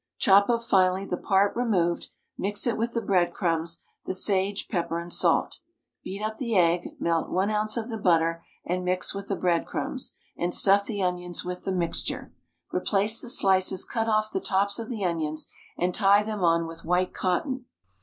[0.17, 5.13] Chop up finely the part removed, mix it with the breadcrumbs, the sage, pepper, and
[5.13, 5.59] salt.
[6.03, 7.77] Beat up the egg, melt 1 oz.
[7.77, 12.33] of the butter, and mix with the breadcrumbs, and stuff the onions with the mixture.
[12.73, 15.45] Replace the slices cut off the tops of the onions,
[15.77, 17.65] and tie them on with white cotton.